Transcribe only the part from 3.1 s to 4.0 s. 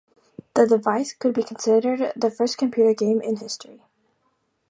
in history.